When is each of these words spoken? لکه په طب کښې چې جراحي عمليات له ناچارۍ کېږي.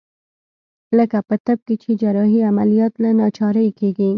لکه 0.97 1.17
په 1.27 1.35
طب 1.45 1.57
کښې 1.67 1.75
چې 1.83 1.91
جراحي 2.01 2.39
عمليات 2.49 2.93
له 3.03 3.09
ناچارۍ 3.19 3.69
کېږي. 3.79 4.09